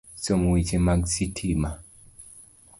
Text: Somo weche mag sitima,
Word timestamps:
Somo 0.23 0.47
weche 0.53 0.77
mag 0.87 1.01
sitima, 1.13 1.71